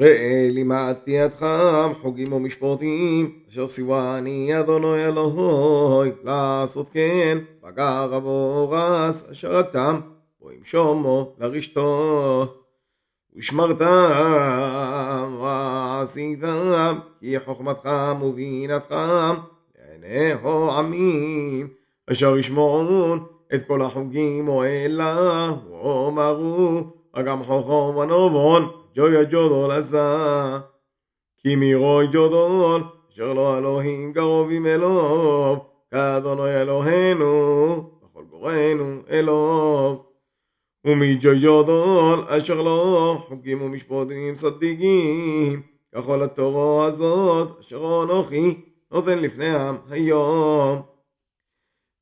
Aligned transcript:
ראה 0.00 0.48
לימדתי 0.50 1.10
ידך 1.10 1.46
חוגים 2.02 2.32
ומשפטים, 2.32 3.32
אשר 3.48 3.68
סיווני 3.68 4.60
אדוני 4.60 5.06
אלוהי, 5.06 6.10
לעשות 6.24 6.88
כן, 6.88 7.38
פגע 7.60 8.04
רבו 8.04 8.68
רס, 8.70 9.30
אשר 9.30 9.60
אתם, 9.60 10.00
בו 10.40 10.52
ימשומו 10.52 11.32
לרשתו. 11.38 12.46
ושמרתם 13.36 15.36
ועשיתם, 15.40 16.98
כי 17.20 17.40
חוכמתך 17.40 17.88
ובינתך, 18.22 18.94
לעיני 19.78 20.32
העמים, 20.42 21.68
אשר 22.10 22.38
ישמעון 22.38 23.24
את 23.54 23.66
כל 23.66 23.82
החוגים 23.82 24.48
ואלה, 24.48 25.50
ואומרו, 25.70 26.82
אגם 27.12 27.44
חוכם 27.44 27.96
ונבון, 27.96 28.68
ג'ויה 29.00 29.24
ג'ודול 29.24 29.70
עשה. 29.70 30.58
כי 31.38 31.56
מירוי 31.56 32.06
ג'ודול, 32.12 32.82
אשר 33.10 33.32
לא 33.32 33.58
אלוהים 33.58 34.12
קרובים 34.12 34.66
אלוהו, 34.66 35.56
כאדוני 35.90 36.60
אלוהינו, 36.60 37.90
וכל 38.04 38.24
גורנו 38.30 39.02
אלוהו. 39.10 40.02
ומג'וי 40.84 41.38
ג'ודול, 41.42 42.24
אשר 42.28 42.62
לא 42.62 43.18
חוקים 43.28 43.62
ומשפטים 43.62 44.34
צדיקים, 44.34 45.62
ככל 45.94 46.22
התורו 46.22 46.84
הזאת, 46.84 47.58
אשר 47.60 48.02
אנוכי 48.02 48.60
נותן 48.92 49.18
לפניהם 49.18 49.76
היום. 49.90 50.82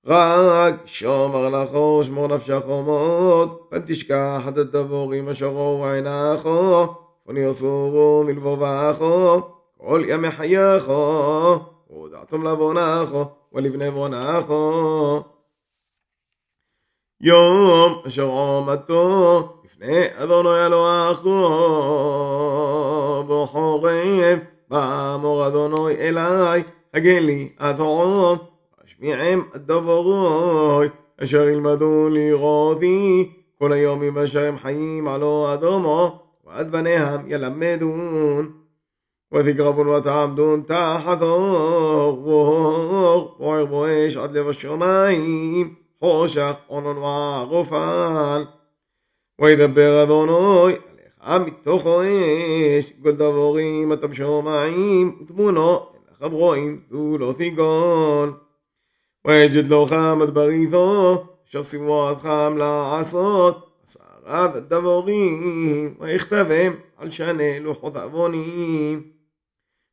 רק 0.08 0.74
שומר 0.86 1.48
לכו 1.48 2.00
שמור 2.04 2.26
נפשך 2.26 2.62
מאוד, 2.66 3.58
פן 3.68 3.80
תשכח 3.86 4.42
את 4.48 4.58
הדבורים 4.58 5.28
אשר 5.28 5.46
ראו 5.46 5.86
עינייכו, 5.86 6.86
ונרסורו 7.26 8.24
מלבובכו, 8.26 9.40
כל 9.78 10.02
ימי 10.08 10.30
חייכו, 10.30 11.56
ודעתם 11.90 12.46
לבונכו, 12.46 13.24
ולבני 13.52 13.90
בונכו. 13.90 15.22
יום 17.20 18.02
אשר 18.06 18.26
עומדתו 18.26 19.48
לפני 19.64 20.04
אדוני 20.16 20.66
אלוהיכו, 20.66 21.38
בחורב, 23.28 24.38
באמור 24.68 25.46
אדוני 25.46 25.94
אליי, 25.94 26.62
הגן 26.94 27.22
לי 27.22 27.48
עד 27.58 27.80
העום, 27.80 28.38
השמיעם 28.97 29.43
הדבורוי, 29.53 30.87
אשר 31.23 31.49
ילמדו 31.49 32.09
לראותי, 32.11 33.31
כל 33.59 33.73
היומים 33.73 34.17
אשר 34.17 34.45
הם 34.45 34.57
חיים 34.57 35.07
עלו 35.07 35.53
אדומו, 35.53 36.19
ועד 36.45 36.71
בניהם 36.71 37.21
ילמדון. 37.27 38.51
ותקרבון 39.33 39.87
ותעמדון 39.87 40.61
תחת 40.67 41.21
אור 41.21 42.27
ואור, 42.27 43.35
בוער 43.37 43.65
בואש 43.65 44.17
עד 44.17 44.37
לב 44.37 44.47
השמיים, 44.47 45.73
חושך 45.99 46.53
עונון 46.67 46.97
וערופל. 46.97 48.45
וידבר 49.41 50.03
אדוני 50.03 50.75
עליך 51.19 51.47
מתוך 51.47 51.87
אש, 51.87 52.91
כל 53.03 53.11
דבורים 53.11 53.93
אתם 53.93 54.13
שומעים, 54.13 55.17
ותמונו 55.21 55.79
אינכם 56.09 56.35
רואים, 56.35 56.81
זו 56.89 57.17
לא 57.17 57.33
תיגון. 57.37 58.33
ויג'ד 59.28 59.66
לו 59.66 59.86
חם 59.86 60.18
עד 60.22 60.30
בריתו, 60.30 61.24
אשר 61.48 61.62
סימו 61.62 62.08
עד 62.08 62.18
חם 62.18 62.54
לעשות, 62.58 63.70
עשרת 63.82 64.54
הדבורים, 64.56 65.94
ויכתבם 66.00 66.72
על 66.96 67.10
שני 67.10 67.60
לוחות 67.60 67.96
עוונים. 67.96 69.02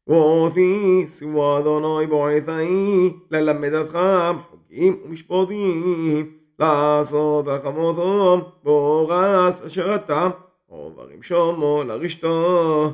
ואותי 0.08 1.03
סימו 1.08 1.59
אדוני 1.59 2.08
בועתאי, 2.08 3.14
ללמד 3.31 3.73
אתכם 3.73 4.37
חוקים 4.49 4.99
ומשפטים, 5.05 6.32
לעשות 6.59 7.48
החמותם, 7.48 8.39
בורס 8.64 9.61
אשר 9.61 9.95
אתם, 9.95 10.30
עוברים 10.65 11.23
שומו 11.23 11.83
לרשתו. 11.83 12.93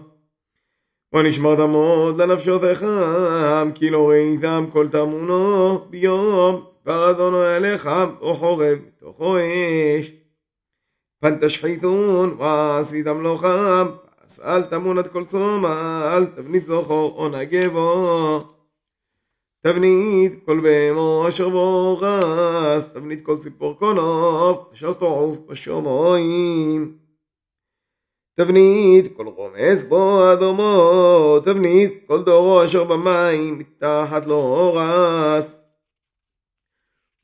ונשמרת 1.14 1.60
מאוד 1.60 2.22
לנפשותיכם, 2.22 3.72
כי 3.76 3.90
לא 3.90 4.10
ראיתם 4.10 4.66
כל 4.72 4.88
תמונו 4.90 5.80
ביום, 5.90 6.66
דבר 6.84 7.10
אדונו 7.12 7.44
אליך, 7.44 7.90
או 8.22 8.34
חורב 8.36 8.78
בתוכו 8.88 9.38
אש. 9.38 10.12
פן 11.22 11.38
תשחיתון, 11.42 12.36
ועשיתם 12.40 13.22
לו 13.22 13.38
חם, 13.38 13.88
אז 14.24 14.42
אל 14.46 14.64
תמון 14.64 14.98
עד 14.98 15.08
כל 15.08 15.26
צומא, 15.26 16.14
אל 16.14 16.26
תבנית 16.26 16.66
זוכר 16.66 16.94
או 16.94 17.30
נגבו. 17.30 18.40
תבנית 19.64 20.46
כל 20.46 20.60
בהמו 20.60 21.26
אשר 21.28 21.50
בו 21.50 21.98
רס, 22.02 22.94
תבנית 22.94 23.26
כל 23.26 23.38
ציפור 23.38 23.80
קונוף, 23.80 24.74
אשר 24.74 24.94
תעוף 24.94 25.38
בשומעים. 25.48 27.01
תבנית 28.41 29.17
כל 29.17 29.27
רומס 29.27 29.85
בו 29.89 30.33
אדומו, 30.33 31.41
תבנית 31.45 32.05
כל 32.07 32.23
דורו 32.23 32.65
אשר 32.65 32.85
במים, 32.85 33.59
מתחת 33.59 34.27
לו 34.27 34.35
אורס. 34.35 35.59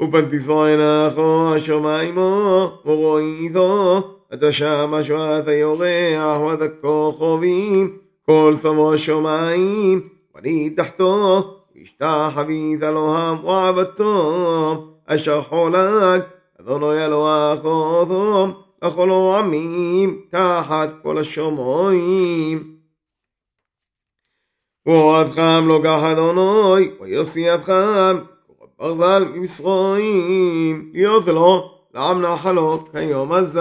ופן 0.02 0.28
תשרוע 0.30 0.68
עינחו 0.68 1.56
אשר 1.56 1.80
מימו, 1.80 2.70
ורואי 2.86 3.38
איתו, 3.40 4.00
אתה 4.34 4.52
שם 4.52 4.94
שואת 5.02 5.48
היורח, 5.48 6.40
ואת 6.46 6.62
הכוכבים, 6.62 7.96
כל 8.26 8.54
שמו 8.62 8.94
השמיים, 8.94 10.08
ואני 10.34 10.70
תחתו, 10.70 11.42
השתחווית 11.82 12.82
אלוהם 12.82 13.44
ועבדתו, 13.44 14.86
אשר 15.06 15.42
חולק, 15.42 16.22
אדוני 16.60 17.04
אלוהך 17.04 17.64
אותם, 17.64 18.50
לכל 18.82 19.10
העמים, 19.10 20.22
תחת 20.30 20.88
כל 21.02 21.18
השומעים. 21.18 22.76
ועדכם 24.86 25.64
לוקח 25.66 25.98
אדוני, 26.12 26.88
ויוסיעתכם, 27.00 28.16
ברזל 28.78 29.24
ממצרים, 29.24 30.90
להיות 30.94 31.26
לו, 31.26 31.78
לעם 31.94 32.22
נחלו, 32.22 32.84
כיום 32.92 33.32
הזה. 33.32 33.60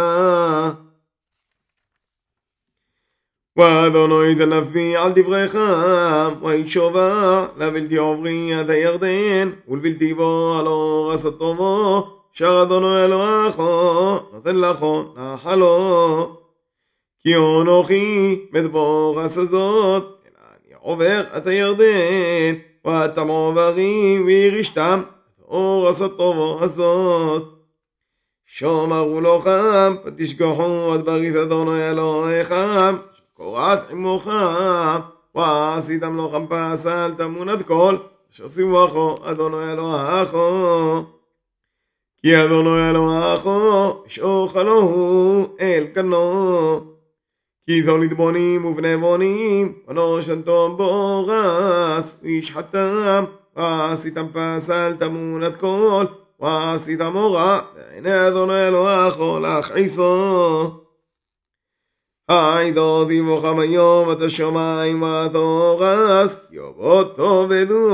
ואדוני 3.57 4.35
תנפי 4.35 4.97
על 4.97 5.11
דבריכם, 5.16 6.44
וישובה 6.45 7.47
לבלתי 7.57 7.97
עוברי 7.97 8.53
עד 8.53 8.69
הירדן, 8.69 9.49
ולבלתי 9.67 10.13
בו 10.13 10.55
על 10.59 10.67
אורס 10.67 11.25
הטובו, 11.25 12.14
שר 12.38 12.62
אדונו 12.62 12.98
אלוהיכו, 12.98 14.19
נותן 14.32 14.56
לכו 14.56 15.04
נחלו. 15.16 16.36
כי 17.22 17.34
אנוכי 17.36 18.41
מדבור 18.52 19.20
הזאת, 19.20 20.02
אלא 20.02 20.41
אני 20.50 20.74
עובר 20.80 21.22
את 21.36 21.47
הירדן, 21.47 22.54
ואתם 22.84 23.28
עוברים 23.28 24.26
וירשתם, 24.26 25.02
אורס 25.48 26.02
הטובו 26.02 26.58
הזאת. 26.60 27.44
שומרו 28.47 29.20
לכם, 29.20 29.94
ותשכחו 30.04 30.92
עד 30.94 31.04
ברית 31.04 31.36
אדוני 31.36 31.91
אלוהיכם, 31.91 32.97
קורת 33.34 33.91
עמוכם, 33.91 35.00
ועשיתם 35.34 36.18
לכם 36.18 36.47
פסל 36.48 37.14
תמון 37.18 37.48
עד 37.48 37.62
כל, 37.62 37.97
אשר 38.32 38.48
סימוכו 38.48 39.16
אדוני 39.24 39.72
אלוהיכו. 39.72 41.16
אלוהיכו, 42.34 43.92
שוך 44.06 44.56
אלוהו 44.56 45.47
אל 45.60 45.87
קנו. 45.94 46.81
כי 47.66 47.82
תוליד 47.82 48.14
בונים 48.14 48.65
ובני 48.65 48.97
בונים, 48.97 49.72
ונושנתום 49.89 50.77
בורס, 50.77 52.21
וישחטם, 52.22 53.24
ועשיתם 53.56 54.27
פסל 54.33 54.97
תמון 54.98 55.42
עד 55.42 55.56
כל, 55.56 56.04
ועשיתם 56.41 57.12
מורה, 57.12 57.60
בעיני 57.74 58.28
אדוני 58.28 58.66
אלוהיכו 58.68 59.39
להכעיסו. 59.39 60.71
הידו 62.28 63.04
דיווחם 63.04 63.59
היום 63.59 64.12
את 64.12 64.21
השמיים 64.21 65.03
ותורס, 65.03 66.47
יבוא 66.53 67.03
טוב 67.03 67.50
ודון 67.50 67.86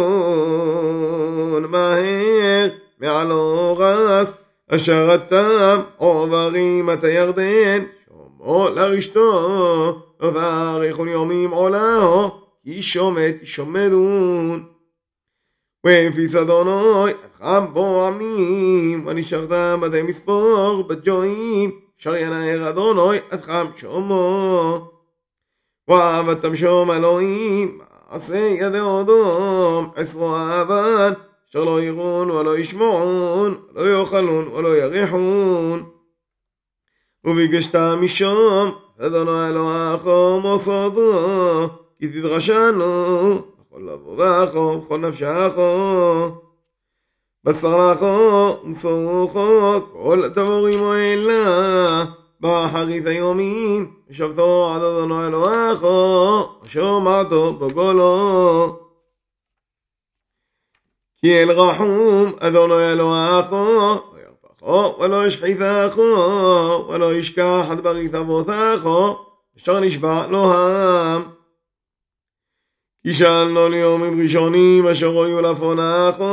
מהר 1.70 2.81
מעל 3.02 3.32
אורס, 3.32 4.44
אשר 4.68 5.14
אתם 5.14 5.80
עוברים 5.96 6.90
את 6.90 7.04
הירדן, 7.04 7.84
שומו 8.06 8.68
לרשתו, 8.68 10.02
תאריכון 10.18 11.08
יומים 11.08 11.50
עולהו, 11.50 12.30
כי 12.64 12.82
שומט 12.82 13.34
שומדון. 13.42 14.64
ופיס 15.86 16.36
אדוני, 16.36 17.12
אתכם 17.26 17.72
בו 17.72 18.06
עמים, 18.06 19.06
ונשארתם 19.06 19.80
בתי 19.82 20.02
מספור, 20.02 20.84
בג'ועים, 20.88 21.70
שר 21.98 22.16
ינער 22.16 22.68
אדוני, 22.68 23.18
אתכם 23.34 23.66
שומו. 23.76 24.90
ועבדתם 25.88 26.56
שום 26.56 26.90
אלוהים, 26.90 27.78
מעשה 28.10 28.38
ידי 28.38 28.80
אודום, 28.80 29.90
עשרו 29.96 30.36
אבן, 30.36 31.12
אשר 31.51 31.63
לא 31.63 31.81
יראון 31.81 32.31
ולא 32.31 32.57
ישמעון, 32.57 33.57
ולא 33.75 33.99
יאכלון 33.99 34.47
ולא 34.47 34.77
יריחון. 34.77 35.83
וביקשת 37.25 37.75
משום, 37.75 38.71
אדוני 38.99 39.47
אלוהיך 39.47 40.05
מוסדו, 40.41 41.69
כי 41.99 42.07
תדרשנו, 42.07 43.35
בכל 43.35 43.81
לבבך 43.81 44.55
ובכל 44.55 44.97
נפשך. 44.97 45.53
בשר 47.43 47.91
לכו 47.91 48.57
ומסורכו, 48.63 49.79
כל 49.93 50.23
הדבורים 50.23 50.83
האלה, 50.83 52.05
באחרית 52.39 53.05
היומים, 53.05 53.91
ושבתו 54.09 54.73
עד 54.75 54.81
אדוני 54.83 55.25
אלוהיך, 55.25 55.87
ושומעתו 56.63 57.53
בגולו. 57.53 58.80
כי 61.24 61.42
אל 61.42 61.50
רחום 61.50 62.32
אדוני 62.38 62.92
אלוהיך, 62.92 63.52
וירפחו 63.52 64.94
ולא 65.00 65.26
ישחיתך, 65.26 65.98
ולא 66.88 67.14
ישכח 67.14 67.66
את 67.72 67.82
ברית 67.82 68.14
אבותיך, 68.14 68.88
אשר 69.56 69.80
נשבע 69.80 70.24
אלוהם. 70.24 71.22
כי 73.02 73.14
שאלנו 73.14 73.68
ליומים 73.68 74.22
ראשונים 74.22 74.86
אשר 74.86 75.22
היו 75.22 75.40
לפונך, 75.40 76.24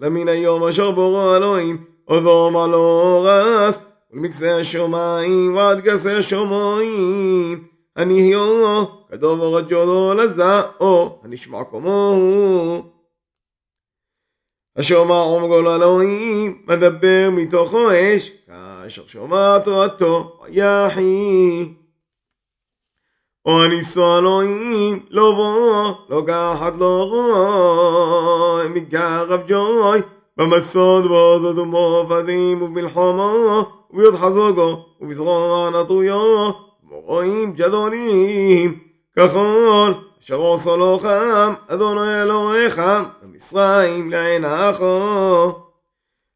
למין 0.00 0.28
היום 0.28 0.64
אשר 0.64 0.90
בורו 0.90 1.36
אלוהים, 1.36 1.84
אודום 2.08 2.56
הלא 2.56 3.22
רס, 3.26 3.84
ולמקצה 4.12 4.58
השמיים 4.58 5.56
ועד 5.56 5.80
כסה 5.80 6.18
השמיים, 6.18 7.64
הנהיו 7.96 8.84
כדובר 9.10 9.56
הג'ודו 9.56 10.14
לזעו, 10.14 11.18
הנשמע 11.24 11.64
כמוהו. 11.70 12.91
השומע 14.77 15.15
עומגו 15.15 15.61
לאלוהים, 15.61 16.61
מדבר 16.67 17.29
מתוכו 17.31 17.87
אש, 17.91 18.31
כאשר 18.47 19.07
שומע 19.07 19.59
תורתו, 19.59 20.39
יחי. 20.49 21.73
או 23.45 23.63
הניסו 23.63 24.17
אלוהים, 24.17 24.99
לא 25.09 25.31
בוא, 25.31 25.91
לא 26.09 26.21
גחת 26.21 26.73
לא 26.77 27.07
רוי, 27.09 28.67
מגרב 28.69 29.41
ג'וי, 29.47 30.01
במסוד 30.37 31.05
ועוד 31.05 31.57
ומופדים 31.57 32.61
ובמלחמו, 32.61 33.65
וביוד 33.91 34.15
חזוגו, 34.15 34.85
ובזרוע 35.01 35.69
נטויו, 35.69 36.51
מורואים 36.83 37.53
גדולים, 37.53 38.79
ככל 39.17 39.91
אשר 40.24 40.36
עושו 40.36 40.76
לוחם, 40.76 41.54
אדוני 41.68 42.22
אלוהיך, 42.22 42.82
במצרים 43.22 44.10
לעינךו. 44.10 45.52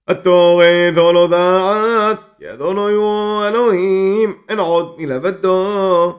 התורד 0.08 0.94
או 0.98 1.12
לא 1.12 1.28
דעת, 1.28 2.16
כי 2.38 2.52
אדוני 2.52 2.92
הוא 2.92 3.44
אלוהים, 3.44 4.34
אין 4.48 4.58
עוד 4.58 4.94
מלבדו. 4.98 6.12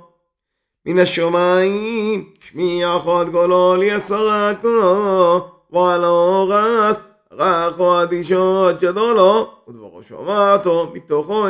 מן 0.85 0.99
השמיים, 0.99 2.29
שמיע 2.39 2.97
חוד 2.99 3.29
גולו 3.29 3.75
ליסרקו, 3.75 5.39
ועלו 5.71 6.47
רס, 6.49 7.01
רחו 7.31 8.03
אדישות 8.03 8.79
גדולו, 8.79 9.51
ודברו 9.67 10.03
שומעתו 10.03 10.91
מתוכו 10.93 11.45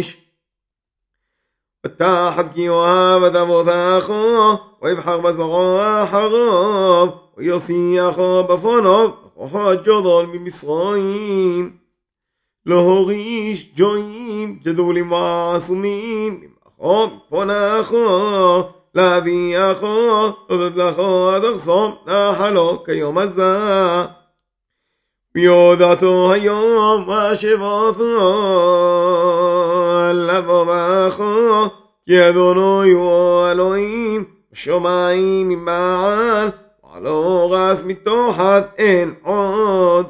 אש. 0.00 0.27
ותחת 1.85 2.45
כי 2.53 2.69
אוהב 2.69 3.23
את 3.23 3.35
אבותיך, 3.35 4.11
ויבחר 4.81 5.21
בזרעו 5.21 5.79
אחריו, 6.03 7.07
ויוסיחו 7.37 8.43
בפונו, 8.43 9.03
וכוחו 9.05 9.59
ג'ודול 9.85 10.25
ממצרים. 10.25 11.77
לא 12.65 12.75
הוריש 12.75 13.71
ג'ויים 13.75 14.59
גדולים 14.63 15.11
ועצומים, 15.11 16.41
ממחו 16.41 17.07
מפונכו, 17.07 18.63
לאביאכו, 18.95 20.31
הודות 20.47 20.75
לכו 20.75 21.29
עד 21.29 21.45
אחסום, 21.45 21.95
נחלו 22.07 22.83
כיום 22.85 23.17
הזה. 23.17 23.57
ויודעתו 25.37 26.31
היום 26.31 27.09
ושבעתו 27.09 28.19
לבוא 30.13 30.65
בכו 30.69 31.67
כי 32.05 32.29
אדוני 32.29 32.91
הוא 32.91 33.47
אלוהים 33.51 34.23
בשמיים 34.51 35.49
ממעל 35.49 36.49
ועלו 36.83 37.49
רס 37.51 37.83
מתוחת 37.85 38.73
אין 38.77 39.13
עוד 39.23 40.05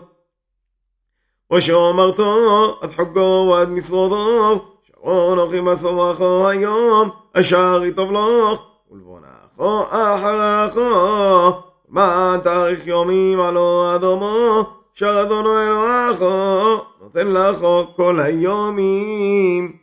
ושומרתו 1.53 2.77
עד 2.81 2.89
חוגו 2.95 3.51
ועד 3.51 3.69
משרודו 3.69 4.65
שרון 4.83 5.39
אוכי 5.39 5.61
מסורכו 5.61 6.47
היום 6.47 7.09
אשר 7.33 7.81
יטוב 7.85 8.11
לך 8.11 8.59
ולבונכו 8.91 9.83
אחריכו 9.89 11.51
מה 11.89 12.35
תאריך 12.43 12.87
יומים 12.87 13.39
עלו 13.39 13.95
אדומו 13.95 14.76
שאדונו 14.98 15.62
אלוהיך 15.62 16.20
נותן 17.00 17.26
לך 17.26 17.56
כל 17.96 18.20
היומים 18.20 19.76